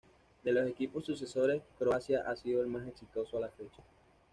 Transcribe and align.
De 0.43 0.51
los 0.51 0.67
equipos 0.67 1.05
sucesores, 1.05 1.61
Croacia 1.77 2.23
ha 2.25 2.35
sido 2.35 2.61
el 2.63 2.67
más 2.67 2.87
exitoso 2.87 3.37
a 3.37 3.41
la 3.41 3.49
fecha. 3.49 3.83